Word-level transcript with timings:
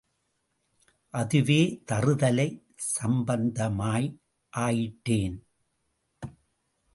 அதுவே 1.13 1.59
தறுதலை 1.91 2.47
சம்பந்தமாய் 2.95 4.09
ஆயிட்டேன். 4.57 5.37